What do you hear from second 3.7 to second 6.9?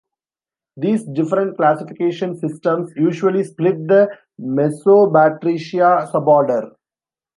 the Mesobatrachia suborder.